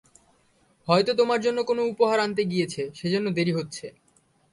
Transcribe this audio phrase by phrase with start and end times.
[0.87, 3.85] হয়তো তোমার জন্য কোনো উপহার আনতে গিয়েছে, সেজন্য দেরি হচ্ছে।